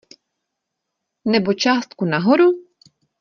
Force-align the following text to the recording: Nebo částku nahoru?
Nebo 1.25 1.53
částku 1.53 2.05
nahoru? 2.05 2.45